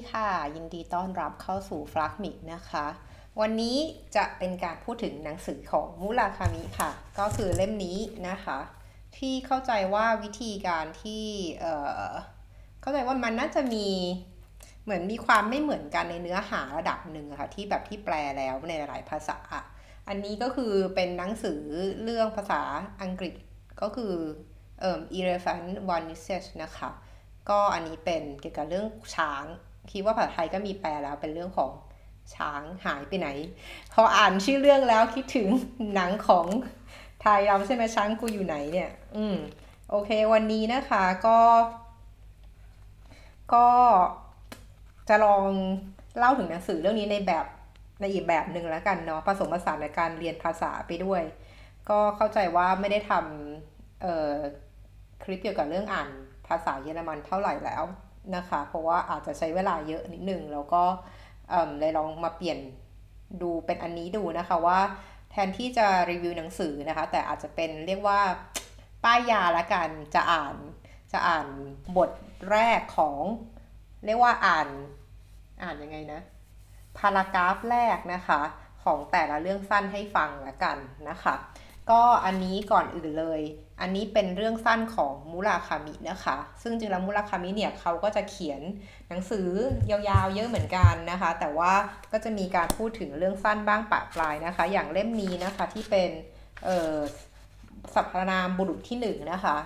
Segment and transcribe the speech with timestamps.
[0.00, 2.86] ดีค่ะ ยินดีต้อนรับเข้าสู่ฟลักมิกนะคะ
[3.40, 3.76] วันนี้
[4.16, 8.58] จะเป็นการพูดถึงหนังสือของมุราคามิค่ะ ก็คือเล่มนี้นะคะ
[9.16, 11.24] ที่เข้าใจว่าวิธีการที่
[11.60, 11.74] เอ่
[12.04, 12.08] อ
[12.80, 13.86] เข้าใจว่ามันน่าจะมี
[14.84, 19.38] เหมือนมีความไม่เหมือนกันในเนื้อหาระดับหนึ่งค่ะ ที่แบบที่แปลแล้วในหลายภาษา
[20.08, 21.60] อันนี้ก็คือเป็นหนังสือ
[22.02, 22.62] เรื่องภาษา
[23.02, 23.34] อังกฤษ
[23.82, 24.14] ก็คือ
[24.80, 26.90] เอ่อ elephant one usage นะคะ
[27.50, 28.86] ก็อันนี้เป็นเกี่ยวกับเรื่อง
[29.16, 29.44] ช้าง
[29.92, 31.70] คิดว่าภาษาไทยก็มีแปลแล้วเป็นเรื่องของ
[32.34, 33.28] ช้างหายไปไหน
[33.92, 35.48] พออ่านชื่อเรื่องแล้วคิดถึง
[35.94, 36.46] หนังของ
[37.22, 39.36] ไทยเราใช่ไหมช้างกูอยู่ไหนเนี่ย อืม
[39.90, 41.38] โอเค วันนี้นะคะก็
[43.54, 43.66] ก็
[45.08, 45.44] จะลอง
[46.18, 47.46] เล่าถึงหนังสือเรื่องนี้ในแบบ
[48.00, 51.22] ในอีกแบบหนึ่งแล้วกันเนาะผสมผสานในการเรียนภาษาไปด้วย
[51.88, 54.34] ก็เข้าใจว่าไม่ได้ทำเอ่อ
[55.22, 56.08] คลิปเกี่ยวกับเรื่องอ่าน
[56.46, 57.82] ภาษาเยอรมันเท่าไหร่แล้ว
[58.36, 60.82] นะคะ เพราะว่าอาจจะใช้เวลาเยอะนิดนึง แล้วก็
[61.78, 62.58] เลยลองมาเปลี่ยน
[63.42, 64.78] ดูเป็นอันนี้ดูนะคะว่า
[65.30, 68.20] แทนที่จะรีวิวหนังสือนะคะ แต่อาจจะเป็นเรียกว่า
[69.04, 70.54] ป้ายยาละกันจะอ่าน
[71.12, 71.46] จะอ่าน
[71.96, 72.10] บท
[72.50, 73.18] แรกของ
[74.06, 74.68] เรียกว่าอ่าน
[75.62, 76.20] อ่านยังไงนะ
[76.98, 78.40] พารากราฟแรกนะคะ
[78.84, 80.76] ของแต่ละเรื่องสั้นให้ฟังละกัน
[81.08, 81.34] นะคะ
[81.90, 83.40] ก็อันนี้ก่อนอื่นเลย
[83.80, 88.60] อันนี้เป็นเรื่องสั้นของมุราคามินะคะ ซึ่งจริงแล้วมุราคามิเนี่ยเขาก็จะเขียน
[89.08, 89.48] หนังสือ
[89.90, 91.72] ยาวๆ เยอะเหมือนกันนะคะ แต่ว่า
[92.12, 96.10] ก็จะมีการพูดถึงเรื่องสั้นบ้างปะปลายนะคะ อย่างเล่มนี้นะคะที่เป็น
[96.64, 96.96] เอ่อ
[97.94, 99.56] สรรพนามบุรุษที่1นนะคะ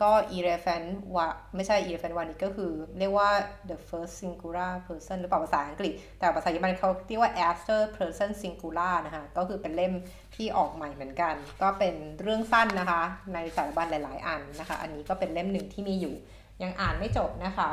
[0.00, 3.30] ก็ elephant วะไม่ใช่ elephant one นี่ก็คือ เรียกว่า
[3.70, 9.94] the first singular person หรือเปล่าภาษาอังกฤษ แต่ภาษาเยอรมันเขาเรียกว่า after person singular นะคะก็คือเป็นเล่ม
[10.36, 13.02] ที่ออกใหม่เหมือนกัน ก็เป็นเรื่องสั้นนะคะ
[13.34, 16.14] ในสารบัญหลาย ๆ อันนะคะ อันนี้ก็เป็นเล่มหนึ่งที่มีอยู่
[16.62, 17.70] ยังอ่านไม่จบนะคะ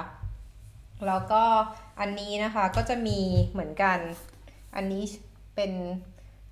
[1.07, 1.43] แล้วก็
[1.99, 3.19] อันนี้นะคะก็จะมี
[3.51, 3.97] เหมือนกัน
[4.75, 5.03] อันนี้
[5.55, 5.71] เป็น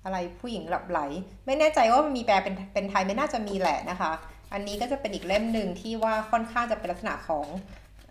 [0.04, 1.00] อะไรผู้หญิงหลับไหล
[1.46, 4.12] ไม่แน่ใจว่ามันมีแปลเป็นเป็นไทยไม่น่าจะมีแหละนะคะ
[4.52, 7.46] อันนี้ก็จะเป็นอีกเล่มหนึ่งที่ว่าค่อนข้างจะเป็นลักษณะของ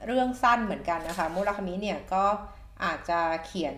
[0.06, 2.24] เรื่องสั้นเหมือนกันนะคะมูราคามิเนี่ยก็
[2.84, 3.76] อาจจะเขียน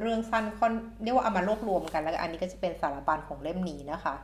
[0.00, 0.72] เรื่องสั้นค่อน
[1.02, 4.14] เรียกว่าเอามารวบรวมกัน แล้วอันนี้ก็จะเป็นสารบัญของเล่มนี้นะคะ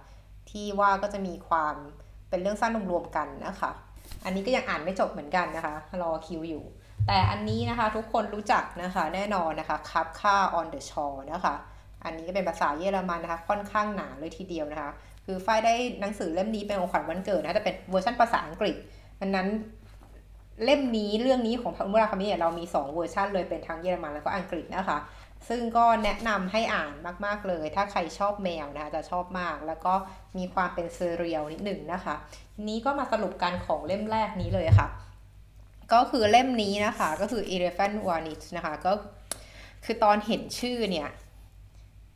[0.50, 1.75] ที่ว่าก็จะมีความ
[2.28, 3.71] เป็นเรื่องสั้นรวมๆกันนะคะ
[4.25, 6.65] อันนี้ก็ยังอ่านไม่จบเหมือนกันนะคะรอคิวอยู่
[7.06, 11.54] แต่อันนี้นะคะทุกคนรู้จักนะคะแน่นอนนะคะคับค่า on the shore นะคะ
[12.04, 14.91] อันนี้ก็เป็นภาษาเยอรมันนะคะค่อนข้างหนาเลยทีเดียวนะคะ
[15.27, 18.77] คือฝ้ายได้หนังสือเล่มนี้เป็นของขวัญวันเกิดนะแต่เป็นเวอร์ชันภาษาอังกฤษ
[19.21, 19.49] ดังนั้น
[20.65, 24.99] เล่มนี้เรื่องนี้ของพระมุราคามิเรามี 2 เวอร์ชันเลยเป็นทั้งเยอรมันแล้วก็อังกฤษนะคะ
[25.49, 26.93] ซึ่งก็แนะนำให้อ่าน
[27.25, 29.94] มาก ๆ เลย ถ้าใครชอบแมวนะคะจะชอบมาก แล้วก็
[30.38, 32.15] มีความเป็นเซเรียลนิดหนึ่งนะคะ
[32.54, 34.89] ทีนี้ก็มาสรุปกันของเล่มแรกนี้เลยค่ะ
[35.93, 38.93] ก็คือเล่มนี้นะคะ ก็คือ Elephant w a n i t นะคะก็
[39.84, 41.09] คือตอนเห็นชื่อเนี่ย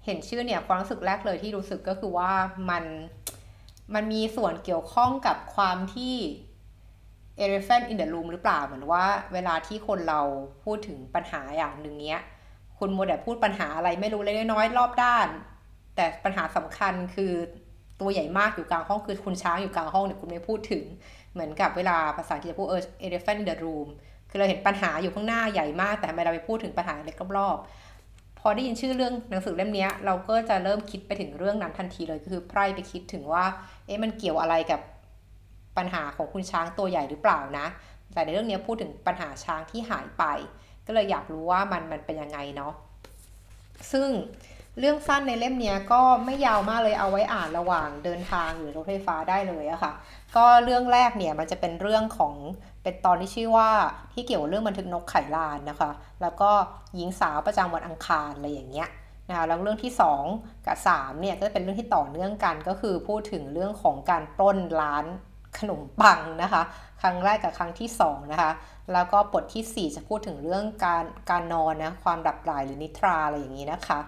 [0.06, 2.32] เห็นชื่อเนี่ยความรู้สึกแรกเลยที่รู้สึกก็คือว่า
[2.70, 2.84] มัน
[3.94, 6.14] มันมีส่วนเกี่ยวข้องกับความที่
[7.44, 10.20] elephant in the room หรือเปล่าเหมือนว่าเวลาที่คนเรา
[10.64, 12.20] พูดถึงปัญหาอย่างหนึ่งเนี้ย
[12.78, 15.28] คุณโมเดลพูดปัญหาอะไรไม่รู้เล็กน้อยรอบด้าน
[15.96, 17.32] แต่ปัญหาสำคัญคือ
[18.00, 20.84] ตัวใหญ่มากอยู่กลางห้องคือคุณช้างอยู่กลางห้องเนี่ยคุณไม่พูดถึง
[21.32, 23.88] เหมือนกับเวลาภาษาที่จะพูดเออ elephant in the room
[24.30, 27.58] คือเราเห็นปัญหาอยู่ข้างหน้าใหญ่มาก แต่ทำไมเราไปพูดถึงปัญหาเล็กรอบ
[28.46, 33.44] อได้ยินชื่อเรื่องหนังสือเล่มนี้เราก็จะเริ่มคิดไปถึงเรื่องนั้นทันทีเลยก็คือไพร่ไปคิดถึงว่า
[33.86, 34.80] เอ๊ะมันเกี่ยวอะไรกับ
[35.76, 37.66] ปัญหาของคุณช้างตัวใหญ่หรือเปล่านะ
[38.12, 40.24] แต่ในเรื่องนี้พูดถึงปัญหาช้างที่หายไป
[40.86, 42.72] ก็เลยอยากรู้ว่ามันมันเป็นยังไงเนาะ
[43.92, 44.08] ซึ่ง
[44.78, 49.92] เรื่องสั้นในเล่มนี้ก็ไม่ยาวมากเลยเอาไว้อ่านระหว่างเดินทางหรือรถไฟฟ้าได้เลยอะค่ะ
[50.36, 52.34] ก็เรื่องแรกเนี่ยมันจะเป็นเรื่องของ
[52.86, 53.70] เป็นตอนที่ชื่อว่า
[54.12, 55.90] ที่เกี่ยวเรื่องบันทึกนกไข่ลานนะคะ
[56.22, 56.50] แล้วก็
[56.94, 58.88] หญิงสาวประจำวันอังคารอะไรอย่างเงี้ย
[59.28, 59.92] นะคะแล้วเรื่องที่
[60.28, 65.04] 2 กับ 3เนี่ยก็เป็นเรื่องที่ต่อเนื่องกันก็คือพูดถึงเรื่องของการปล้นร้าน
[65.58, 66.62] ขนมปังนะคะ
[67.02, 68.50] ครั้งแรกกับครั้งที่ 2 นะคะ
[68.92, 73.98] แล้วก็บทที่ 4 จะพูดถึงเรื่องการการนอนนะความดับไหลหรือนิทราอะไรอย่างนี้นะคะ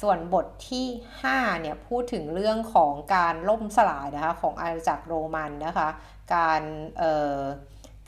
[0.00, 0.86] ส่วนบทที่
[1.24, 5.88] 5เนี่ยพูดถึงเรื่องของการล่มสลายนะคะของอาณาจักรโรมันนะคะ
[6.34, 6.62] การ
[6.98, 7.36] เอ่อ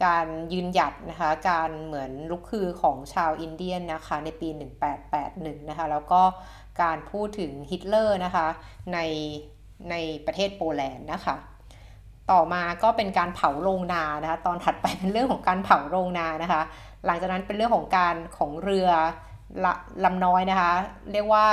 [0.05, 4.49] การยืนหยัดนะคะการเหมือนลุกฮือของชาวอินเดียนนะคะในปี
[5.09, 6.23] 1881 นะคะแล้วก็
[6.83, 8.47] การพูดถึงฮิตเลอร์นะคะ
[8.93, 8.99] ใน
[9.91, 9.95] ใน
[10.27, 11.37] ประเทศโปแลนด์นะคะ
[12.31, 16.63] ต่อมาก็เป็นการเผาโรงนานะคะตอนถัดไปเป็นเรื่องของการเผาโรงนานะคะ
[17.07, 18.89] หลังจากนั้นเป็นเรื่องของการของเรือ
[20.05, 20.73] ลำน้อยนะคะ
[21.13, 21.47] เรียกว่า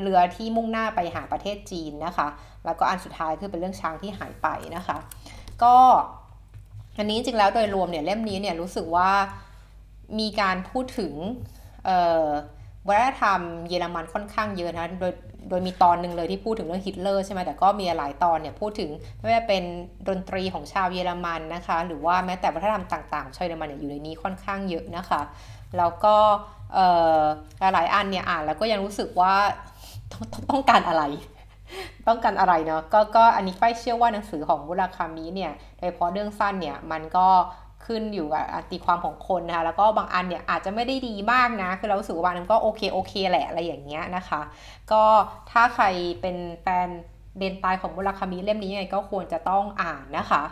[0.00, 2.28] เรือที่มุ่งหน้าไปหาประเทศจีนนะคะ
[2.64, 4.96] แล้วก็อันสุดท้ายคือเป็นเรื่องช้างที่หายไปนะคะ
[5.62, 5.76] ก็
[6.98, 9.10] อันนี้จริงแล้วโดยรวมเนี่ยเล่มนี้เนี่ยรู้สึกว่า
[10.18, 11.12] มีการพูดถึง
[12.88, 15.12] วัฒนธรรมเยอรมันค่อนข้างเยอะนะโดย
[15.48, 19.62] โดยมีตอนหนึ่งเลยที่พูดถึงเรื่องฮิตเลอร์ใช่ไหมแต่ก็มีหลายตอนเนี่ยพูดถึงไม่ว่าเป็น
[20.08, 25.20] ดนตรีของชาวเยอรมันนะคะ หรือว่าแม้แต่วัฒนธรรมต่างๆชาวเยอรมันเนี่ยอยู่ในนี้ค่อนข้างเยอะนะคะ
[25.78, 26.16] แล้วก็
[27.74, 29.34] หลายอันเนี่ยอ่านแล้วก็ยังรู้สึกว่า
[30.12, 31.02] ต้องต้องการอะไร
[32.06, 37.28] ต้องการอะไรเนาะก็ก็อันนี้ไฟเชื่อว่าหนังสือของบุราคามิเนี่ยโดยเฉพาะเรื่องสั้นเนี่ยมันก็
[37.86, 44.40] ขึ้นอยู่กับตีความของคนนะคะแล้วก็บางอันเนี่ยอาจจะไม่ได้ดีมากนะคือเราสึกว่าบางอันก็โอเคโอเคแหละอะไรอย่างเงี้ยนะคะ
[44.92, 45.02] ก็
[45.50, 45.84] ถ้าใคร
[46.20, 46.88] เป็นแฟน
[47.38, 50.42] เดนตายของมุราคามิเล่มนี้ยังไงก็ควรจะต้องอ่านนะคะ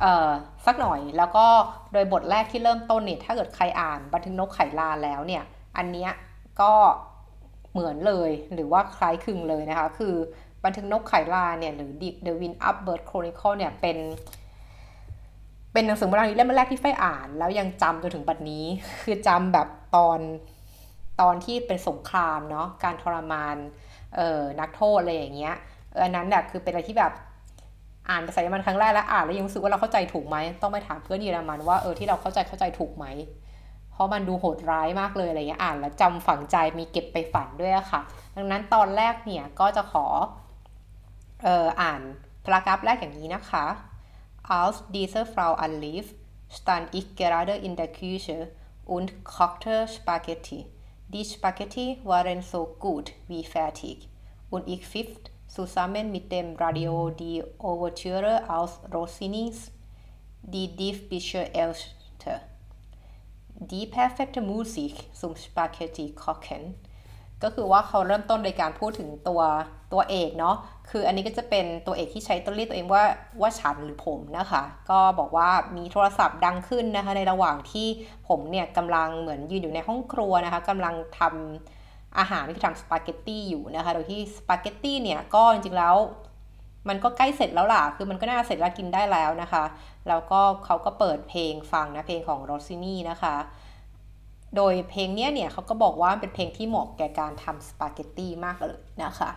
[0.00, 0.30] เอ่อ
[0.66, 1.46] สักหน่อยแล้วก็
[1.92, 5.42] โดยบทแรกที่เริ่มต้นเนี่ยถ้าเกิดใครอ่านบันทึกนกไข่ลาแล้วเนี่ย
[5.76, 6.10] อันเนี้ย
[6.60, 6.72] ก็
[7.72, 10.14] เหมือนเลยหรือว่าคล้ายคลึงเลยนะคะ คือ
[10.66, 11.90] บันทึกนกไข่ลาเนี่ยหรือ
[12.26, 13.98] The Wind Up Bird Chronicle เนี่ยเป็น
[15.72, 18.64] เป็นหนังสือโบราณเล่มแรกที่ไฟอ่าน แล้วยังจำจนถึงบัดนี้
[19.02, 20.18] คือจำแบบตอน
[21.20, 23.56] ตอนที่เป็นสงครามเนาะการทรมาน
[24.16, 25.54] เอ่อนักโทษอะไรอย่างเงี้ย
[26.02, 27.12] อันนั้นแบบคือเป็นอะไรที่แบบ
[28.08, 33.06] อ่านภาษาเยอรมันครั้งแรกแล้วอ่านแล้วยังรู้สึกว่าเราเข้าใจถูกไหมต้องไปถามเพื่อนเยอรมันว่าเออที่เราเข้าใจเข้าใจถูกไหม
[33.90, 38.00] เพราะมันดูโหดร้ายมากเลยอะไรเงี้ยอ่านแล้วจำฝังใจมีเก็บไปฝันด้วยค่ะ
[38.36, 40.06] ดังนั้นตอนแรกเนี่ยก็จะขอ
[41.42, 42.02] เอ่ออ่าน
[42.44, 43.66] พารากราฟแรกอย่างนี้นะคะ
[44.60, 46.14] Als dieser Frau anlief,
[46.48, 48.38] stand ich gerade in der Küche
[48.84, 50.66] und kochte Spaghetti.
[51.08, 54.08] Die Spaghetti waren so gut wie fertig
[54.50, 55.10] und ich pfiff
[55.48, 59.72] zusammen mit dem Radio die Ouvertüre aus Rossinis
[60.42, 62.40] Die Diefbische Elster.
[63.58, 66.62] Die perfekte Musik zum Spaghetti kochen
[67.42, 69.42] ก็คือว่าเขาเริ่มต้นโดยการพูดถึงตัว
[69.92, 70.56] ตัวเอกเนาะ
[70.90, 73.02] คืออันนี้ก็จะเป็นตัวเอกที่ใช้ตัวเรียกตัวเองว่า
[73.40, 77.86] ว่าฉันหรือผมนะคะ ก็บอกว่ามีโทรศัพท์ดังขึ้นนะคะ ในระหว่างที่
[78.28, 85.96] ผมเนี่ยกำลังเหมือนยืนอยู่ในห้องครัวนะคะกำลังทำอาหารที่ทำสปาเกตตี้อยู่นะคะ โดยที่สปาเกตตี้เนี่ยก็จริงๆแล้ว
[86.88, 89.64] มันก็ใกล้เสร็จแล้วล่ะ คือมันก็น่าเสร็จแล้วกินได้แล้วนะคะ
[90.08, 93.34] แล้วก็เขาก็เปิดเพลงฟังนะเพลงของโรซินี่นะคะ
[94.56, 99.30] โดยเพลงนี้เนี่ยเขาก็บอกว่าเป็นเพลงที่เหมาะแก่การทำสปาเกตตี้มากเลยนะคะ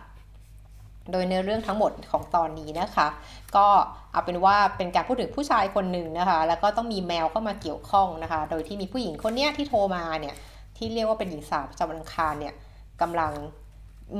[1.12, 3.08] โดยในเรื่องทั้งหมดของตอนนี้นะคะ
[3.56, 3.66] ก็
[4.12, 10.34] เอาเป็นว่าเป็นการพูดถึงผู้ชายคนหนึ่งนะคะ แล้วก็ต้องมีแมวเข้ามาเกี่ยวข้องนะคะ โดยที่มีผู้หญิงคนเนี้ยที่โทรมาเนี่ย
[10.76, 12.54] ที่เรียกว่าเป็นหญิงสาวประจำวันอังคารเนี่ย
[13.00, 13.32] กำลัง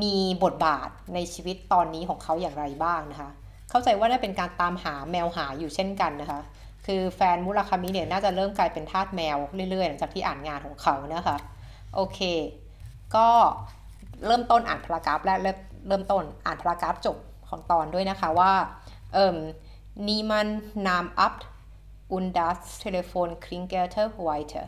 [0.02, 3.30] มีบทบาทในชีวิตตอนนี้ของเขาอย่างไรบ้างนะคะ
[3.70, 6.40] เข้าใจว่าน่าเป็นการตามหาแมวหาอยู่เช่นกันนะคะ
[6.86, 9.36] คือแฟนมุราคามิเนี่ยน่าจะเริ่มกลายเป็นทาสแมว
[9.70, 11.36] เรื่อยๆหลังจากที่อ่านงานของเขานะคะ
[11.94, 12.20] โอเค
[13.16, 13.28] ก็
[14.26, 17.17] เริ่มต้นอ่านพารากราฟและเริ่ม เริ่มต้นอ่านพารากราฟจบ
[17.49, 18.53] ของตอนด้วยนะคะว่า
[19.13, 19.37] เอ่ม
[20.07, 20.51] niemand
[20.87, 21.35] nahm ab
[22.15, 24.63] und das Telefon klingelte weiter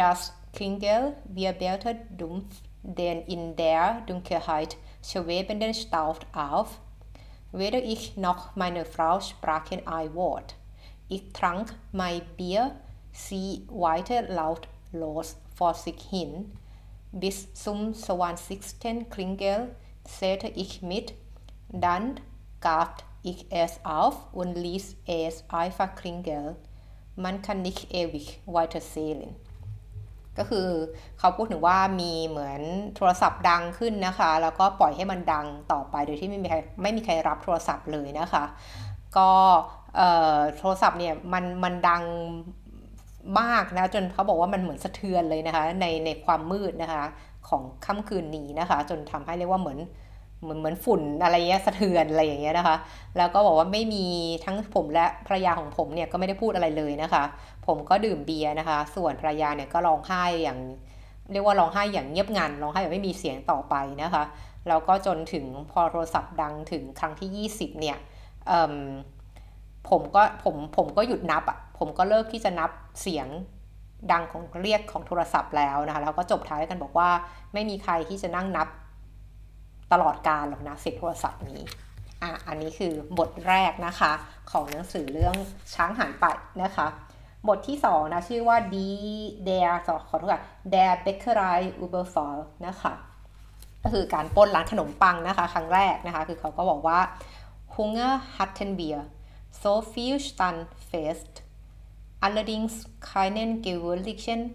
[0.00, 0.20] das
[0.54, 1.02] Klingel
[1.36, 2.52] wirbelte dumpf
[3.00, 4.72] den in der Dunkelheit
[5.08, 6.18] schwebenden Staub
[6.50, 6.68] auf
[7.60, 10.50] weder ich noch meine Frau sprachen ein Wort
[11.08, 12.72] Ich trank mein Bier,
[13.12, 16.32] sie weiter lautlos vor sich hin.
[17.12, 21.13] Bis zum zwanzigsten Klingel zählte ich mit,
[21.69, 22.19] dann
[22.59, 26.55] gab ich es auf und ließ es einfach klingeln.
[27.15, 29.35] Man kann nicht ewig weiter zählen
[30.37, 30.67] ก็คือ
[31.19, 32.61] เขาพูดถึงว่ามีเหมือน
[32.95, 38.43] โทรศัพท์ดังขึ้นนะคะ แล้วก็ปล่อยให้มันดังต่อไปโดยที่ไม่มีใครไม่มีใครรับโทรศัพท์เลยนะคะ
[39.17, 39.29] ก็
[40.57, 42.03] โทรศัพท์เนี่ยมันมันดัง
[43.39, 47.03] มากนะจนเขาบอกว่ามันเหมือนสะเทือนเลยนะคะในในความมืดนะคะ
[47.49, 49.79] ของค่ำคืนนี้นะคะ จนทำให้เรียกว่าเหมือน
[50.41, 52.75] เหมือนเหมือนฝุ่นอะไรเงี้ยสะเทือนอะไรอย่างเงี้ยนะคะ
[53.17, 54.05] แล้วก็บอกว่าไม่มี
[54.45, 57.23] ทั้งผมและภรรยาของผมเนี่ยก็ไม่ได้พูดอะไรเลยนะคะ
[57.67, 60.59] ผมก็ดื่มเบียร์นะคะ ส่วนภรรยาเนี่ยก็ร้องไห้อย่าง
[61.31, 64.23] เรียกว่าร้องไห้อย่างเงียบงันร้องไห้แบบไม่มีเสียงต่อไปนะคะ
[64.67, 67.97] แล้วก็จนถึงพอโทรศัพท์ดังถึงครั้งที่ 20 เนี่ย
[69.89, 72.71] ผมก็ผมผมก็หยุดนับอะผมก็เลิกที่จะนับ
[73.01, 73.27] เสียง
[74.11, 77.09] ดังของเรียกของโทรศัพท์แล้วนะคะแล้วก็จบท้ายกันบอกว่า
[77.53, 78.67] ไม่มีใครที่จะนั่งนับ
[79.91, 81.61] ตลอดการหรอกนะเสียโทรศัพท์นี้
[82.21, 84.11] อะอันนี้คือบทแรกนะคะ
[84.51, 85.35] ของหนังสือเรื่อง
[85.75, 86.25] ช้างหายไป
[86.63, 86.87] นะคะ
[87.47, 89.71] บทที่2นะ ชื่อว่า Die der
[90.09, 90.43] ขอโทษค่ะ
[90.73, 92.93] Der Bäckerei Überfall นะคะ
[93.83, 96.99] ก็คือการป้นร้านขนมปังนะคะ ครั้งแรกนะคะ คือเขาก็บอกว่า
[97.75, 98.99] Hunger hatten wir
[99.61, 101.40] So viel stand fest,
[102.21, 104.53] allerdings keinen gewöhnlichen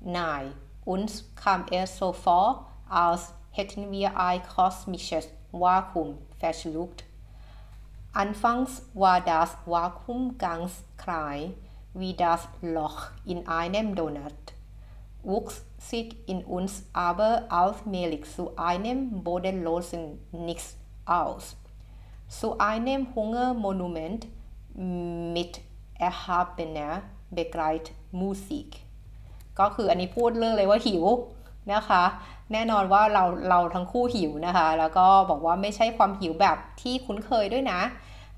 [0.00, 0.52] Nein.
[0.84, 7.04] Uns kam es so vor, als hätten wir ein kosmisches Vakuum verschluckt.
[8.12, 11.54] Anfangs war das Vakuum ganz klein,
[11.92, 14.32] wie das Loch in einem Donut.
[15.22, 21.56] wuchs sich in uns aber allmählich zu einem bodenlosen Nichts aus.
[22.28, 24.26] Zu einem Hungermonument
[24.74, 25.60] mit
[26.08, 26.88] erhabene
[27.36, 28.70] Begleitmusik
[29.60, 31.04] ก็คืออันนี้พูดเรื่องเลยว่าหิว
[31.74, 32.02] นะคะ
[32.52, 37.80] แน่นอนว่าเราเราทั้งคู่หิวนะคะ แล้วก็บอกว่าไม่ใช่ความหิวแบบที่คุ้นเคยด้วยนะ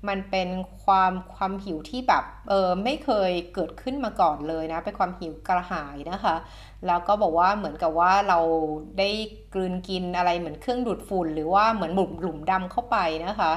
[0.07, 0.49] มันเป็น
[0.83, 6.35] ความความหิวที่แบบเออไม่เคยเกิดขึ้นมาก่อนเลยนะ เป็นความหิวกระหายนะคะ
[6.87, 8.39] แล้วก็บอกว่าเหมือนกับว่าเรา
[8.99, 9.09] ได้
[9.53, 12.97] กลืนกินอะไรเหมือนเครื่องดูดฝุ่น หรือว่าเหมือนหลุมหลุมดำเข้าไป
[13.27, 13.51] นะคะ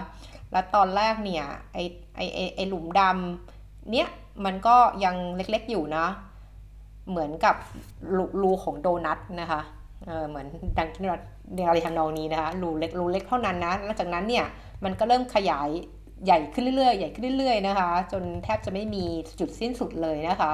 [0.52, 1.78] แล้วตอนแรกเนี่ยไอ
[2.16, 3.51] ไอไอไอหลุมดำ
[3.90, 4.08] เนี้ย
[4.44, 6.06] มันก็ยังเล็กๆอยู่นะ
[7.10, 7.56] เหมือนกับ
[8.42, 9.60] รูของโดนัทนะคะ
[10.06, 10.46] เออเหมือน
[10.78, 11.18] ดังที่เรา
[11.54, 14.44] เรียนอะไรทำนองนี้นะคะรูเล็กรูเล็กเท่านั้นนะหลังจากนั้นเนี่ย
[14.84, 15.68] มันก็เริ่มขยาย
[16.24, 19.04] ใหญ่ขึ้นเรื่อยๆ ใหญ่ขึ้นเรื่อยๆนะคะ จนแทบจะไม่มี
[19.40, 20.52] จุดสิ้นสุดเลยนะคะ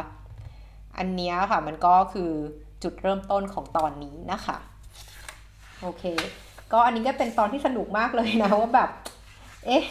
[0.99, 2.31] อันนี้ค่ะมันก็คือ
[2.83, 4.57] จุดเริ่มต้นของตอนนี้นะคะ
[5.81, 6.05] โอเค
[6.73, 8.91] ก็อันนี้ก็เป็นตอนที่สนุกมากเลยนะว่าแบบ
[9.67, 9.85] เอ๊ะ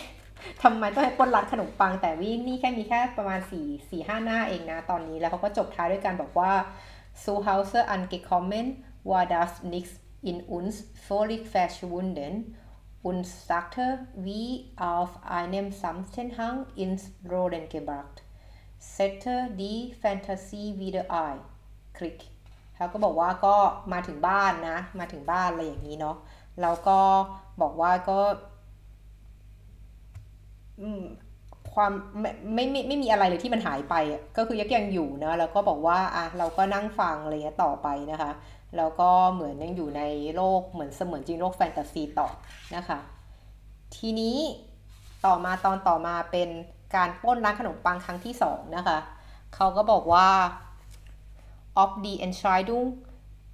[0.64, 6.52] ทำไมต้องให้ปนร้านขนมปัง แต่วิ่นี่แค่มีแค่ประมาณ4 4 5หน้าเองนะตอนนี้แล้วเขาก็จบท้ายด้วยการบอกว่า
[7.24, 8.66] zu hauser angekommen
[9.10, 9.94] war das nichts
[10.30, 10.76] in uns
[11.08, 12.34] völlig verschwunden
[13.08, 13.86] und sagte
[14.26, 14.50] wie
[14.94, 18.18] auf einem Samstenhang ins Rollen gebracht
[18.96, 21.40] setzte die Fantasie wieder ein
[21.98, 22.20] klick
[22.76, 23.56] เขาก็บอกว่าก็
[23.94, 26.18] มาถึงบ้านนะ มาถึงบ้านอะไรอย่างนี้เนาะ
[26.62, 27.00] แล้วก็
[27.62, 28.20] บอกว่าก็
[31.74, 31.92] ความ
[32.22, 33.96] ไม่ไม่ไม่ไม่มีอะไรเลยที่มันหายไป
[34.38, 38.32] ก็คือยังยังอยู่นะแล้วก็บอกว่าอะเราก็นั่งฟังอะไรเงี้ยต่อไปนะคะ
[38.78, 40.02] แล้วก็เหมือนยังอยู่ใน
[40.36, 42.28] โลกเหมือนเสมือนจริงโลกแฟนตาซีต่อ
[42.76, 43.00] นะคะ
[43.96, 44.38] ทีนี้
[45.26, 46.50] ต่อมาตอนต่อมาเป็น
[46.96, 48.98] การป้นร้านขนมปังครั้งที่สองนะคะ
[49.56, 50.30] เขาก็บอกว่า
[51.82, 52.88] of die Entscheidung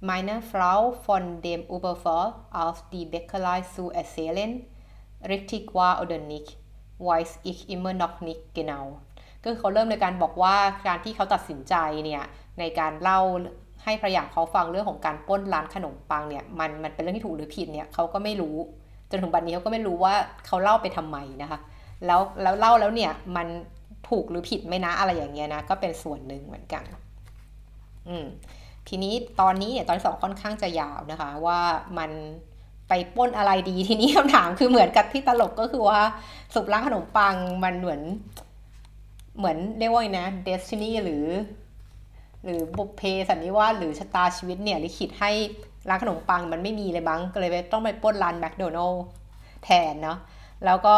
[0.08, 2.28] meiner Frau von dem Überfall
[2.62, 4.52] auf die Bäckerei zu erzählen
[5.32, 6.50] richtig war oder nicht
[7.06, 8.84] weiß ich immer noch nicht genau
[9.44, 10.54] ก็คือเขาเริ่มในการบอกว่า
[10.86, 11.74] การที่เขาตัดสินใจ
[12.04, 12.22] เนี่ย
[12.58, 13.20] ในการเล่า
[13.84, 18.56] ให้ภรรยาเขาฟังเรื่องของการป้นร้านขนมปังเนี่ยมันมันเป็นเรื่องที่ถูกหรือผิดเนี่ยเขาก็ไม่รู้
[19.10, 20.14] จนถึงบัดนนี้เขาก็ไม่รู้ว่า
[20.46, 21.58] เขาเล่าไปทำไมนะคะ
[22.06, 23.46] แล้วแล้วเล่าแล้วเนี่ยมัน
[24.08, 26.84] ถูกหรือผิดไหมนะอะไรอย่างเงี้ยนะก็เป็นส่วนหนึ่งเหมือนกัน
[28.08, 28.26] อืม
[28.88, 31.60] ทีนี้ตอนนี้เนี่ยตอนสองค่อนข้างจะยาวนะคะ ว่า
[31.98, 32.10] มัน
[32.88, 36.00] ไปป้นอะไรดีทีนี้คำถามคือเหมือนกับที่ตลกก็คือว่า
[36.54, 38.00] สุปร้านขนมปังมันเหมือน
[39.38, 41.26] เหมือนเรียกว่าไงนะเดสตินีหรือ
[42.44, 45.30] หรือบุพเพสันนิวาสหรือชะตาชีวิตเนี่ยลิขิตให้
[45.88, 49.04] ร้านขนมปังมันไม่มีเลยบ้างก็เลยต้องไปป้นร้านแมคโดนัลล์
[49.64, 50.18] แทนเนาะ
[50.64, 50.96] แล้วก็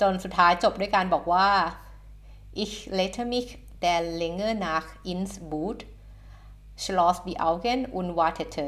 [0.00, 1.48] จนสุดท้ายจบด้วยการบอกว่า
[2.62, 3.48] ich lette mich
[3.82, 5.78] der Länge nach ins Boot
[6.82, 8.66] schloss die Augen und wartete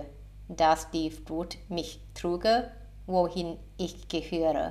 [0.49, 2.71] dass die Flut mich trüge
[3.07, 4.67] wohin ich gehöre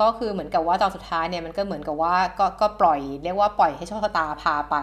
[0.00, 4.76] ก็คือเหมือนกับว่าตอนสุดท้ายเนี่ยมันก็เหมือนกับว่าก็ก็ปล่อยเรียกว่าปล่อยให้โชคชะตาพาไป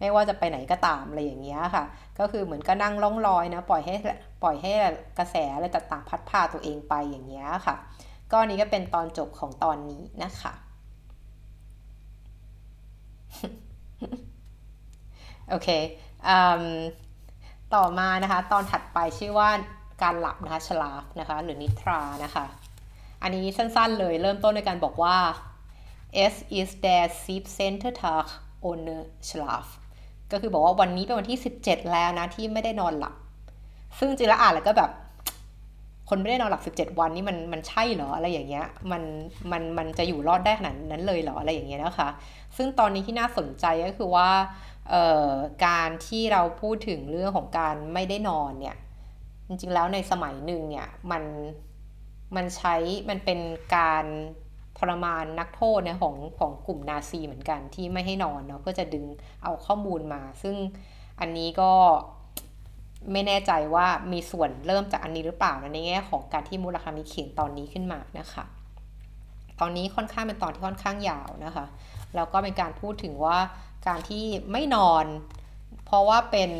[0.00, 1.84] ไม่ว่าจะไปไหนก็ตามอะไรอย่างเงี้ยค่ะ
[2.18, 3.94] ก็คือเหมือนก็นั่งล่องลอยนะปล่อยให้
[4.42, 4.72] ปล่อยให้
[5.18, 7.76] กระแสอะไรต่างๆพัดพาตัวเองไปอย่างเงี้ยค่ะ
[8.32, 10.52] ก็นี้ก็เป็นตอนจบของตอนนี้นะคะ
[15.48, 15.68] โอเค
[17.74, 19.48] ต่อมานะคะ ตอนถัดไปชื่อว่า
[20.02, 22.44] การหลับนะคะฉลาฟนะคะ หรือนิทรานะคะ
[23.22, 25.16] อันนี้สั้นๆเลยเริ่มต้นในการบอกว่า
[26.32, 28.00] S is der 17.
[28.00, 28.26] Tag
[28.64, 28.96] ohne
[29.28, 29.66] Schlaf
[30.32, 33.14] ก็คือบอกว่าวันนี้เป็นวันที่ 17 แล้วนะที่ไม่ได้นอนหลับ
[33.98, 34.90] ซึ่งจริงแล้วอ่านแล้วก็แบบ
[36.08, 39.02] คนไม่ได้นอนหลับ 17 วันนี่มันมันใช่เหรออะไรอย่างเงี้ยมัน
[39.52, 42.08] มันมันจะอยู่รอดได้ขนาดนั้นเลยเหรออะไรอย่างเงี้ยนะคะ
[42.56, 44.28] ซึ่งตอนนี้ที่น่าสนใจก็คือว่า
[45.66, 48.76] การที่เราพูดถึงเรื่องของการไม่ได้นอนเนี่ย
[49.46, 51.22] จริงๆแล้วในสมัยหนึ่งเนี่ยมัน
[52.36, 52.74] มันใช้
[53.08, 53.40] มันเป็น
[53.76, 54.04] การ
[54.78, 59.04] ทรมานนักโทษเนี่ยของของกลุ่มนาซีเหมือนกันที่ไม่ให้นอนเนาะเพื่อจะดึง
[59.42, 60.56] เอาข้อมูลมา ซึ่ง
[61.20, 61.72] อันนี้ก็
[63.12, 68.44] ไม่แน่ใจว่ามีส่วนเริ่มจากอันนี้หรือเปล่าในแง่ของการที่มูลคามิเขียนตอนนี้ขึ้นมานะคะ
[69.60, 71.66] ตอนนี้ค่อนข้างเป็นตอนที่ค่อนข้างยาวนะคะ
[72.14, 73.38] แล้วก็เป็นการพูดถึงว่า
[73.86, 75.04] การที่ไม่นอน
[75.84, 76.50] เพราะว่าเป็น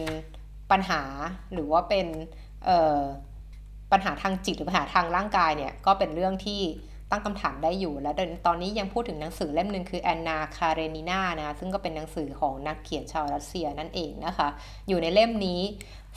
[0.71, 1.03] ปัญหา
[1.53, 2.07] หรือว่าเป็น
[3.93, 6.61] ปัญหาทางจิตหรือปัญหาทางร่างกายเนี่ยก็เป็นเรื่องที่
[7.11, 8.11] ตั้งคำถามได้อยู่ และ
[8.47, 14.49] ตอนนี้ยังพูดถึงหนังสือเล่มหนึ่งคือแอนนาคาเรนินานะซึ่งก็เป็นหนังสือของนักเขียนชาวรัสเซียนั่นเองนะคะ
[14.89, 15.61] อยู่ในเล่มนี้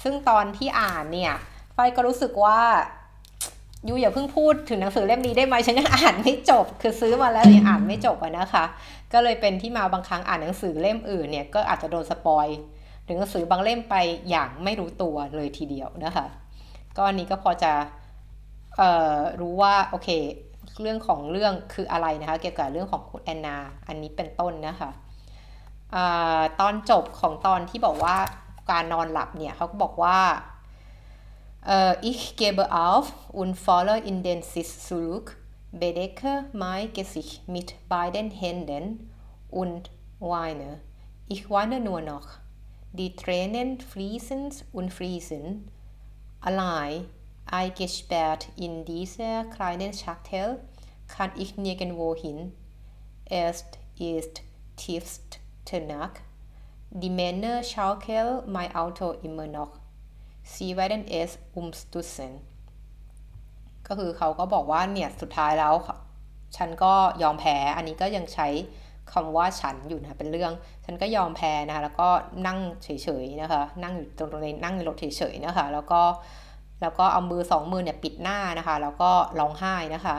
[0.04, 1.34] ซึ่งตอนที่อ่านเนี่ย
[1.74, 2.60] ไฟก็รู้สึกว่า
[3.88, 8.66] ยูอย่าเพิ่งพูดถึงหนังสือเล่มนี้ได้ไหมฉันยังอ่านไม่จบ คือซื้อมาแล้วยังอ่านไม่จบนะคะ
[9.14, 12.48] ก็เลยเป็นที่มาบางครั้งอ่านหนังสือเล่มอื่นเนี่ยก็อาจจะโดนสปอย
[13.08, 13.96] ถึงหนังสือบางเล่มไป
[14.30, 16.26] อย่างไม่รู้ตัวเลยทีเดียวนะคะ
[16.98, 17.74] ก็อันนี้ก็พอจะ
[18.80, 18.82] อ
[19.16, 20.10] อรู้ว่าโอเค
[20.82, 24.90] เรื่องของเรื่องคืออะไรนะคะเกี่ยวกับเรื่องของคุณแอนนา อันนี้เป็นต้นนะคะ
[25.96, 25.98] อ
[26.60, 28.18] ตอนจบของตอนที่บอกว่า
[28.72, 30.20] การนอนหลับเนี่ยเขาก็บอกว่า
[32.10, 33.06] ich gebe auf
[33.40, 35.28] und falle in den Sitz zurück
[35.72, 39.12] bedecke mein Gesicht mit beiden Händen
[39.50, 40.80] und weine
[41.28, 42.28] ich weine nur noch
[42.92, 45.66] die Tränen fließen und fließen
[46.42, 47.06] allein
[47.46, 50.60] eingesperrt in dieser kleinen Schachtel
[51.08, 52.54] kann ich nirgendwo hin.
[53.24, 53.66] Es
[53.98, 54.42] ist
[54.76, 55.40] tiefste
[55.88, 56.22] Nacht.
[56.90, 59.80] Die Männer schaukeln mein Auto immer noch.
[60.44, 62.42] Sie werden es umstürzen.
[63.92, 65.74] ก็คือเขาก็บอกว่าเนี่ยสุดท้ายแล้ว
[66.58, 66.94] ฉันก็
[67.24, 68.48] ยอมแพ้ อันนี้ก็ยังใช้
[69.12, 70.52] คำว่าฉันอยู่นะเป็นเรื่อง
[70.86, 72.10] ฉันก็ยอมแพ้นะคะแล้วก็
[72.48, 72.90] นั่งเฉ
[73.24, 76.02] ยๆนะคะ นั่งอยู่ตรงนี้นั่งในรถเฉยๆนะคะ แล้วก็
[76.82, 80.18] แล้วก็เอามือสองมือเนี่ยปิดหน้านะคะ แล้วก็ร้องไห้นะคะ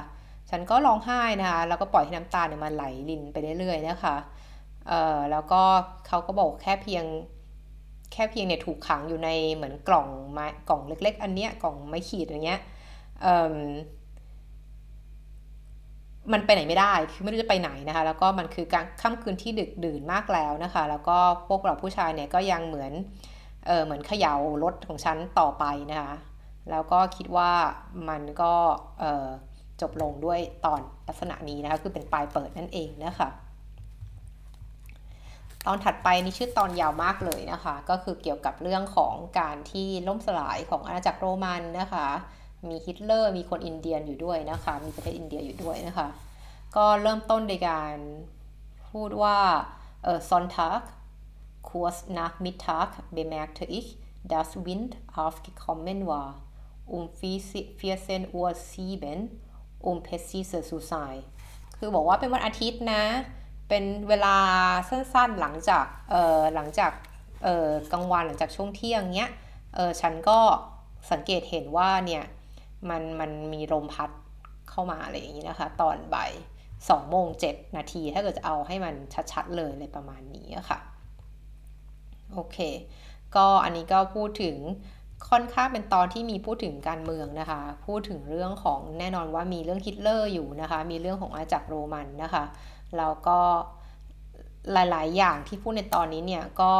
[0.50, 4.17] ฉันก็ร้องไห้นะคะ แล้วก็ปล่อยให้น้ำตาเนี่ยมันไหลลินไปเรื่อยๆนะคะ
[4.88, 5.62] เอ่อแล้วก็
[6.07, 7.05] เขาก็บอกแค่เพียง
[8.12, 12.61] แค่เพียงเนี่ยถูกขังอยู่ในเหมือนกล่องไม้กล่องเล็ก ๆ อันเนี้ยกล่องไม้ขีดอย่างเงี้ย
[16.33, 22.93] มันไปไหนไม่ได้ คือไม่รู้จะไปไหนนะคะ แล้วก็มันคือการค่ำคืนที่ดึกดื่นมากแล้วนะคะ แล้วก็พวกเราผู้ชายเนี่ยก็ยังเหมือน
[23.67, 26.14] เออเหมือนเขย่ารถของฉันต่อไปนะคะ
[26.70, 27.51] แล้วก็คิดว่า
[28.09, 28.53] มันก็
[29.81, 33.29] จบลงด้วยตอนลักษณะนี้นะคะ คือเป็นปลายเปิดนั่นเองนะคะ
[35.66, 42.09] ตอนถัดไปนี่ชื่อตอนยาวมากเลยนะคะ ก็คือเกี่ยวกับเรื่องของการที่ล่มสลายของอาณาจักรโรมันนะคะ
[42.68, 46.09] มีฮิตเลอร์ มีคนอินเดียอยู่ด้วยนะคะ มีประเทศอินเดียอยู่ด้วยนะคะ
[46.77, 47.94] ก็เริ่มต้นโดยการ
[48.90, 49.38] พูดว่า
[50.03, 50.83] เออ Sonntag
[51.68, 53.88] kurz nach Mittag bemerkte ich
[54.33, 54.92] dass Wind
[55.25, 56.31] aufgekommen war
[56.94, 59.40] um 14 Uhr 7
[59.88, 61.20] um präzise zu sein
[61.79, 63.05] คือบอกว่าเป็นวันอาทิตย์นะ
[63.68, 64.37] เป็นเวลา
[64.88, 66.92] สั้นๆหลังจากเอ่อหลังจาก
[67.44, 69.31] เอ่อกลางวันหลังจากช่วงเที่ยงเนี้ย
[69.75, 70.38] เออฉันก็
[71.11, 72.25] สังเกตเห็นว่าเนี่ย
[72.90, 74.11] มันมันมีลมพัด
[74.71, 76.33] เข้ามาอะไรอย่างนี้นะคะ ตอนบ่าย
[76.88, 78.95] สองโมงเจ็ดนาที ถ้าเกิดจะเอาให้มัน
[79.33, 80.79] ชัดๆเลยเลยประมาณนี้ค่ะ
[82.33, 82.59] โอเค
[83.37, 84.57] ก็อันนี้ก็พูดถึง
[85.31, 92.45] ค่อนข้างเป็นตอนที่มีพูดถึงการเมืองนะคะ พูดถึงเรื่องของแน่นอนว่ามีเรื่องฮิตเลอร์อยู่นะคะ มีเรื่องของอาณาจักรโรมันนะคะ
[92.99, 93.38] แล้วก็
[94.73, 96.75] หลาย ๆ อย่างที่พูดในตอนนี้เนี่ยก็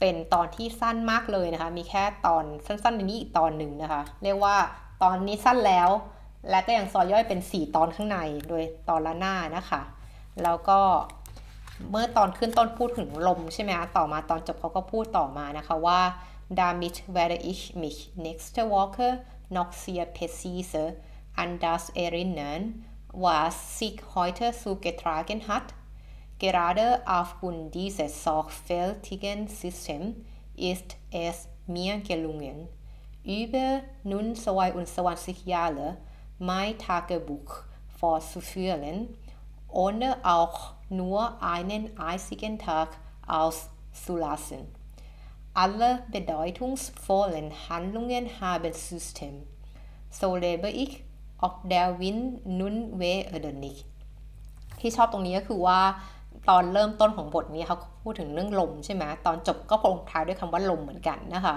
[0.00, 4.56] เป็นตอนที่สั้นมากเลยนะคะ มีแค่ตอนสั้นๆในนี้อีกตอนหนึ่งนะคะ เรียกว่า
[5.02, 5.88] ตอนนี้สั้นแล้ว
[6.50, 9.82] และก็ยังซอยย่อยเป็น 4 ตอนข้างในโดยตอนละหน้านะคะ
[10.42, 10.80] แล้วก็
[11.90, 16.00] เมื่อตอนขึ้นต้นพูดถึงลมใช่ไหมคะต่อมาตอนจบเขาก็พูดต่อมานะคะว่า
[16.50, 20.96] Damit werde ich mich nächste Woche noch sehr präzise
[21.36, 25.74] an das erinnern, was sich heute zugetragen hat.
[26.38, 30.16] Gerade aufgrund dieses sorgfältigen Systems
[30.56, 32.68] ist es mir gelungen,
[33.28, 35.98] über nun 22 Jahre
[36.38, 37.62] mein Tagebuch
[37.98, 39.14] fortzuführen,
[39.68, 44.66] ohne auch nur einen einzigen Tag auszulassen.
[45.52, 49.42] Alle bedeutungsvollen Handlungen haben System.
[50.08, 51.04] So lebe ich,
[51.38, 53.84] ob der Wind nun weht oder nicht
[54.80, 55.80] ที่ชอบตรงนี้ก็คือว่า
[56.48, 61.56] ตอนเริ่มต้นของบทนี้เขาพูดถึงเรื่องลมใช่ไหมตอนจบก็ลงท้ายด้วยคำว่าลมเหมือนกันนะคะ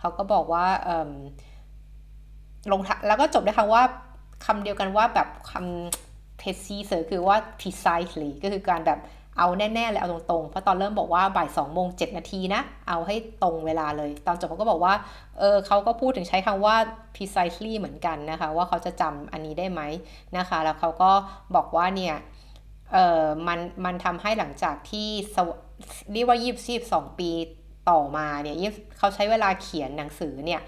[0.00, 0.66] เขาก็บอกว่า
[2.70, 3.82] ลงแล้วก็จบด้วยคำว่า
[4.46, 9.00] คำเดียวกันว่าแบบคำ precise คือว่า precisely ก็คือการแบบ
[9.38, 14.94] เอาแน่ๆเลยเอาตรงๆ เพราะตอนเริ่มบอกว่าบ่ายสองโมงเจ็ดนาทีนะ เอาให้ตรงเวลาเลย ตอนจบเขาก็บอกว่า
[15.38, 16.76] เออเขาก็พูดถึงใช้คำว่า
[17.14, 19.80] precisely เหมือนกันนะคะ ว่าเขาจะจำอันนี้ได้ไหม
[20.36, 21.10] นะคะ แล้วเขาก็
[21.56, 22.16] บอกว่าเนี่ย
[22.92, 25.08] เออมันมันทำให้หลังจากที่
[26.12, 27.30] เรียกว่ายี่สิบสองปี
[27.90, 28.56] ต่อมาเนี่ย
[28.98, 30.60] เขาใช้เวลาเขียนหนังสือเนี่ย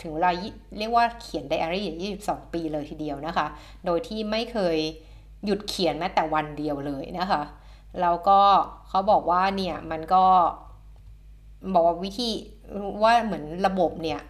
[0.00, 0.30] ถึงเวลา
[0.78, 3.46] เรียกว่าเขียนไดอารี่ยี่สิบสองปีเลยทีเดียวนะคะ
[3.86, 4.78] โดยที่ไม่เคย
[5.44, 7.42] หยุดเขียนแม้แต่วันเดียวเลยนะคะ
[8.00, 8.40] แล้วก็
[8.88, 10.24] เขาบอกว่าเนี่ยมันก็
[11.74, 12.30] บอกว่าวิธี
[13.02, 14.20] ว่าเหมือนระบบเนี่ย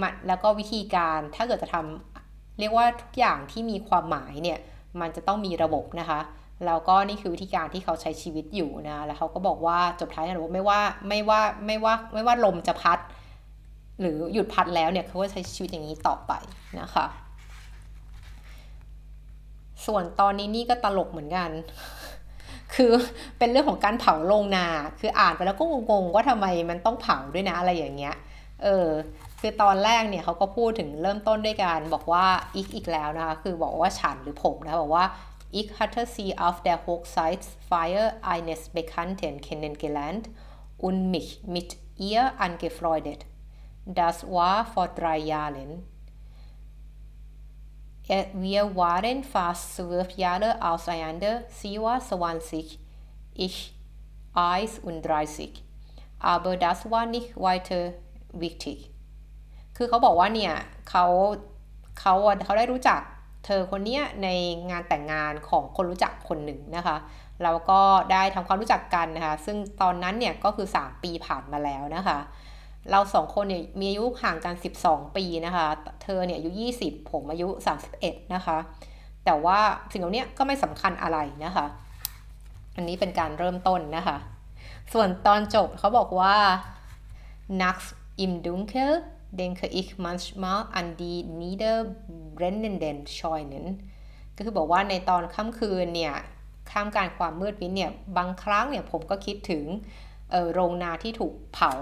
[0.00, 4.58] มันแล้วก็วิธีการถ้าเกิดจะทำเรียกว่าทุกอย่างที่มีความหมายเนี่ย
[5.00, 6.20] มันจะต้องมีระบบนะคะ
[6.66, 12.98] แล้วก็นี่คือวิธีการที่เขาใช้ชีวิตอยู่นะ แล้วเขาก็บอกว่าจบท้ายนะบอกไม่ว่าไม่ว่าไม่ว่าไม่ว่าลมจะพัด
[14.00, 16.32] หรือหยุดพัดแล้วเนี่ยเขาก็ใช้ชีวิตอย่างนี้ต่อไป
[16.80, 17.06] นะคะ
[19.86, 21.50] ส่วนตอนนี้นี่ก็ตลกเหมือนกัน
[22.74, 22.92] คือ
[23.38, 24.66] เป็นเรื่องของการเผาลงนา
[25.00, 28.14] คืออ่านไปแล้วก็งงๆว่าทำไมมันต้องเผาด้วยนะอะไรอย่างเงี้ย
[28.62, 28.88] เออ
[29.40, 35.04] คือตอนแรกเนี่ยเขาก็พูดถึงเริ่มต้นด้วยการบอกว่าอีกอีกแล้วนะคะ คือบอกว่าฉันหรือผมนะบอกว่า
[35.51, 40.29] Ich hatte sie auf der Hochzeitsfeier eines Bekannten kennengelernt
[40.77, 43.25] und mich mit ihr angefreundet.
[43.85, 45.83] Das war vor drei Jahren.
[48.33, 51.43] Wir waren fast zwölf Jahre auseinander.
[51.49, 52.79] Sie war 20,
[53.33, 53.73] ich
[54.33, 55.63] 31.
[56.19, 57.93] Aber das war nicht weiter
[58.31, 58.91] wichtig.
[59.79, 60.53] คือเขาบอกว่าเนี่ย
[60.89, 61.05] เขา
[61.99, 62.13] เขา
[62.45, 63.01] เขาได้รู้จัก
[63.44, 64.28] เธอคนนี้ใน
[64.70, 66.96] งานแต่งงานของคนรู้จักคนหนึ่งนะคะ
[67.42, 67.80] แล้วก็
[68.12, 72.18] ได้ทำความรู้จักกันนะคะซึ่งตอนนั้นเนี่ยก็คือ 3 ปีผ่านมาแล้วนะคะ
[72.90, 75.66] เราสองคนเนี่ยมีอายุห่างกัน 12 ปีนะคะ
[76.02, 76.50] เธอเนี่ยอายุ
[76.82, 77.48] 20 ผมอายุ
[77.90, 78.58] 31 นะคะ
[79.24, 79.58] แต่ว่า
[79.90, 81.66] สิ่งเหล่านี้ก็ไม่สำคัญอะไรนะคะ
[82.76, 84.16] อันนี้เป็นการเริ่มต้นนะคะ
[84.92, 86.34] ส่วนตอนจบเขาบอกว่า
[87.60, 87.86] nachts
[88.24, 88.92] im Dunkel
[89.40, 93.66] denke ich manchmal an die niederbrennenden Scheunen
[94.36, 96.14] ก็คือบอกว่าในตอนค่ำคืนเนี่ย
[96.70, 99.64] ข้ามการความมืดมิดเนี่ยบางครั้งเนี่ยผมก็คิดถึง
[100.52, 101.72] โรงนาที่ถูกเผา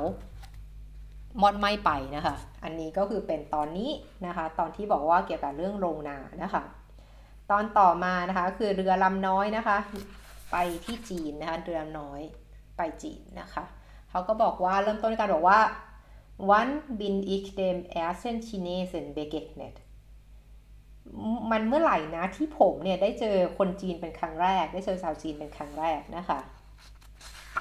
[1.41, 3.91] มอดไหม้ไปนะคะ อันนี้ก็คือเป็นตอนนี้
[4.27, 6.63] นะคะ ตอนที่บอกว่าเกี่ยวกับเรื่องโรงนานะคะ
[7.51, 9.79] ตอนต่อมานะคะคือเรือลำน้อยนะคะ
[10.53, 12.21] ไปที่จีนนะคะเรือลำน้อย
[12.77, 13.65] ไปจีนนะคะ
[14.11, 15.59] เขาก็บอกว่าเริ่มต้นการบอกว่า
[16.49, 19.77] Wann bin ich dem ersten Chinesen begegnet
[21.51, 26.39] มันเมื่อไหร่นะที่ผมเนี่ยได้เจอคนจีนเป็นครั้งแรก ได้เจอชาวจีนเป็นครั้งแรกนะคะ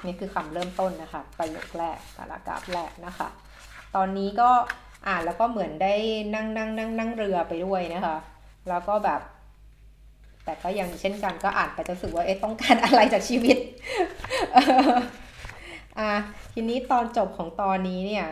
[0.06, 3.28] นี่คือคำเริ่มต้นนะคะ ประโยคแรกสารกราฟแรกนะคะ
[3.96, 4.50] ตอนนี้ก็
[5.08, 5.94] อ่านแล้วก็เหมือนได้
[6.34, 8.16] นั่งนั่งนั่งนั่งเรือไปด้วยนะคะ
[8.68, 9.20] แล้วก็แบบ
[10.44, 13.58] แต่ก็ยังเช่นกันก็อ่านไปจะรู้สึกว่าเอ๊ะต้องการอะไรจากชีวิต
[15.98, 16.10] อ่า
[16.52, 18.26] ทีนี้ตอนจบของตอนนี้เนี่ย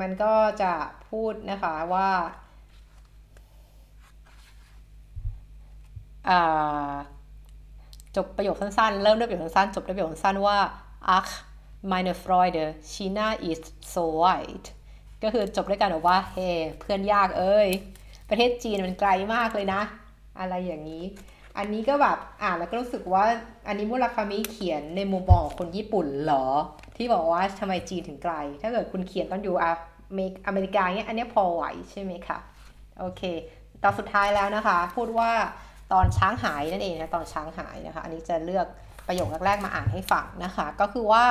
[0.00, 0.72] มันก็จะ
[1.08, 2.08] พูดนะคะว่า
[8.16, 10.58] จบประโยคสั้นๆ เริ่มด้วยประโยคสั้นๆ จบด้วยประโยคสั้นว่า
[11.18, 11.30] ach
[11.90, 13.60] meine Freude China is
[13.92, 14.64] so weit
[15.22, 16.48] ก็คือจบด้วยการบอกว่า เฮ้
[16.80, 17.68] เพื่อนยากเอ้ย
[18.28, 19.82] ประเทศจีนมันไกลมากเลยนะ
[20.38, 21.04] อะไรอย่างนี้
[21.58, 23.24] อันนี้ก็แบบ อ่านแล้วก็รู้สึกว่า
[23.66, 26.46] อันนี้มุราคามิเขียนในมุมมองของคนญี่ปุ่นเหรอ
[27.02, 29.54] ที่บอกว่าทำไมจีนถึงไกล ถ้าเกิดคุณเขียนตอนอยู่
[30.46, 32.38] อเมริกาเนี่ยอันนี้พอไหวใช่ไหมคะ
[32.98, 33.22] โอเค
[33.82, 35.30] ตอนสุดท้ายแล้วนะคะ พูดว่า
[35.92, 38.66] ตอนช้างหายนั่นเองนะตอนช้างหายนะคะ อันนี้จะเลือก
[39.06, 41.26] ประโยคแรกๆมาอ่านให้ฟังนะคะ ก็คือว่า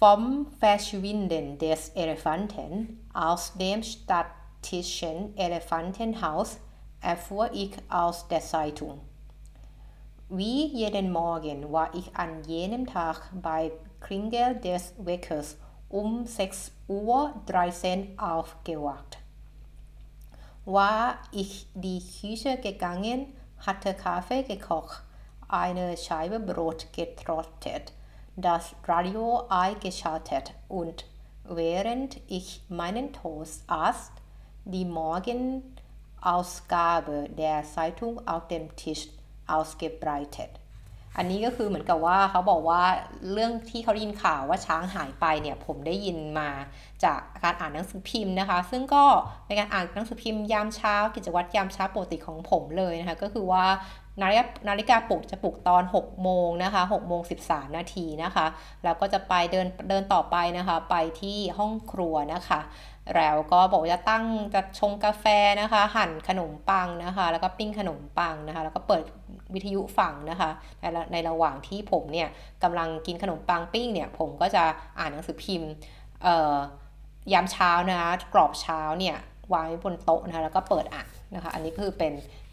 [0.00, 0.22] vom
[0.60, 2.72] Verschwinden des Elefanten
[3.26, 6.48] aus dem städtischen Elefantenhaus
[7.12, 8.96] erfuhr ich aus der Zeitung.
[10.28, 15.56] Wie jeden Morgen war ich an jenem Tag bei Klingel des Weckers
[15.88, 19.18] um 6 Uhr 13 aufgewacht.
[20.64, 25.04] War ich die Küche gegangen, hatte Kaffee gekocht,
[25.46, 27.92] eine Scheibe Brot getrottet,
[28.34, 31.04] das Radio eingeschaltet und
[31.44, 34.10] während ich meinen Toast aß,
[34.64, 39.06] die Morgenausgabe der Zeitung auf dem Tisch
[39.54, 40.50] ausgebreitet.
[41.18, 42.82] อันนี้ก็คือเหมือนกับว่าเขาบอกว่า
[43.32, 46.50] เรื่องที่เขาได้ยินข่าวว่าช้างหายไปเนี่ยผมได้ยินมา
[47.04, 49.04] จากการอ่านหนังสือพิมพ์นะคะ ซึ่งก็
[49.46, 53.64] เป็นการอ่านหนังสือพิมพ์ยามเช้า กิจวัตรยามเช้าปกติของผมเลยนะคะก็คือว่า
[54.22, 58.46] นาฬิกานาฬิกาปลุกจะปลุกตอน 6 โมงนะคะ6โมง13 นาทีนะคะ
[58.84, 62.60] แล้วก็จะไปเดินเดินต่อไปนะคะ ไปที่ห้องครัวนะคะ
[63.14, 65.24] แล้วก็บอกจะตั้งจะชงกาแฟ
[65.60, 69.04] นะคะ หั่นขนมปังนะคะ แล้วก็ปิ้งขนมปังนะคะ แล้วก็เปิด
[69.54, 72.28] วิทยุฟังนะคะในในระหว่างที่ผมเนี่ย
[72.62, 74.62] กำลังกินขนมปังปิ้งเนี่ยผมก็จะ
[74.98, 75.70] อ่านหนังสือพิมพ์
[77.32, 79.16] ยามเช้านะคะกรอบเช้าเนี่ย
[79.52, 82.12] วางไว้บนโต๊ะนะคะแล้วก็เปิดอ่านนะคะ อันนี้คือเป็น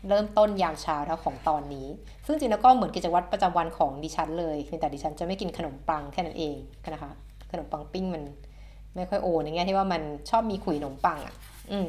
[0.10, 1.88] เริ่มต้นยามเช้าของตอนนี้
[2.26, 6.56] ซึ่งจริงแล้วก็เหมือนกิจวัตรประจำวันของดิฉันเลยเพียงแต่ดิฉันจะไม่กินขนมปังแค่นั้นเอง
[6.90, 7.12] นะคะ
[7.52, 8.24] ขนมปังปิ้งมัน
[8.96, 11.36] ไม่ค่อยโอในแง่ที่ว่ามันชอบมีขุยขนมปังอะ
[11.72, 11.88] อืม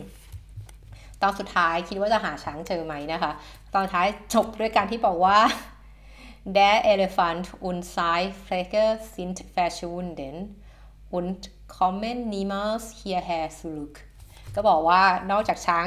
[1.23, 3.33] ตอนสุดท้ายคิดว่าจะหาช้างเจอไหมนะคะ
[3.75, 5.38] ตอนท้ายจบด้วยการที่บอกว่า
[6.57, 10.35] Der Elefant und sein Flecker sind verschwunden
[11.17, 11.38] und
[11.77, 13.95] kommen niemals hierher zurück
[14.55, 15.87] ก็บอกว่านอกจากช้าง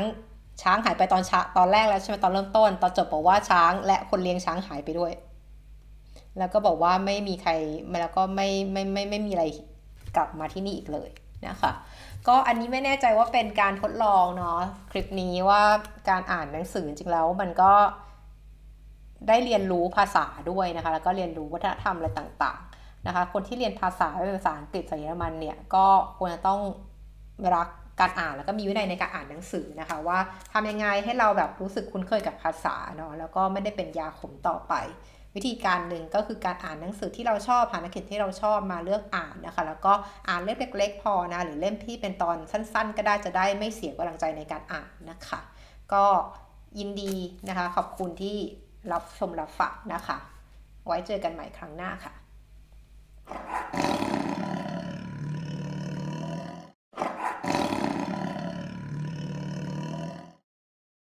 [0.62, 5.12] ช้างหายไปตอนช้าตอนแรกแล้วใช่ไหมตอนเริ่มต้น ตอนจบบอกว่าช้างและคนเลี้ยงช้างหายไปด้วย
[6.38, 7.52] แล้วก็บอกว่าไม่มีใคร
[8.02, 9.46] แล้วก็ไม่ไม่ไม่ไม่มีอะไร
[10.18, 11.10] กลับมาที่นี่อีกเลย
[11.48, 11.72] นะคะ
[12.28, 14.60] ก็อันนี้ไม่แน่ใจว่าเป็นการทดลองเนาะ
[14.92, 15.62] คลิปนี้ว่า
[16.10, 17.72] การอ่านหนังสือจริงแล้วมันก็
[19.28, 25.86] ได้เรียนรู้ภาษาด้วยนะคะแล้วก็เรียนรู้วัฒนธรรมอะไรต่างๆนะคะคนที่เรียนภาษาเป็นภาษาอังกฤษภาษาเยอรมันเนี่ยก็
[26.18, 26.62] ควรจะต้อง
[27.56, 27.68] รัก
[28.00, 30.20] การอ่านแล้วก็มีวินัยในการอ่านหนังสือนะคะว่า
[30.54, 34.74] ทำยังไงให้เราแบบรู้สึกคุ้นเคยกับภาษาเนาะแล้วก็ไม่ได้เป็นยาขมต่อไป
[35.36, 39.94] วิธีการหนึ่งก็คือการอ่านหนังสือที่เราชอบหานักเขียนที่เราชอบมาเลือกอ่านนะคะ แล้วก็
[40.28, 45.40] อ่านเล่มเล็ก ๆ พอนะหรือเล่มที่เป็นตอนสั้น ๆ ก็ได้จะได้ไม่เสียกำลังใจในการอ่านนะคะ
[45.94, 46.06] ก็
[46.80, 47.16] ยินดี
[47.50, 48.38] นะคะ ขอบคุณที่
[48.92, 50.18] รับชมรับฟังนะคะ
[50.86, 52.14] ไว้เจอกันใหม่ครั้งหน้าค่ะ